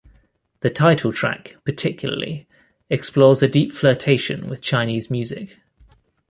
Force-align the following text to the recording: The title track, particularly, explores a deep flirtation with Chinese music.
The 0.61 0.71
title 0.71 1.13
track, 1.13 1.57
particularly, 1.63 2.47
explores 2.89 3.43
a 3.43 3.47
deep 3.47 3.71
flirtation 3.71 4.49
with 4.49 4.59
Chinese 4.59 5.11
music. 5.11 5.59